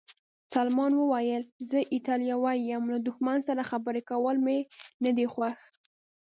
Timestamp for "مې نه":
4.45-5.11